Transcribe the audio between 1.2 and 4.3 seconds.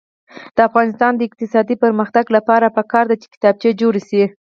اقتصادي پرمختګ لپاره پکار ده چې کتابچې جوړې شي.